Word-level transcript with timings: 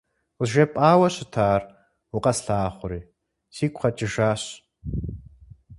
КъызжепӀауэ 0.37 1.07
щытар, 1.15 1.61
укъэслъагъури, 2.15 3.01
сигу 3.55 3.79
къэкӀыжащ. 3.81 4.41